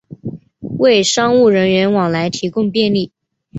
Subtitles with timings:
[0.79, 3.11] 为商务人员往来提供便利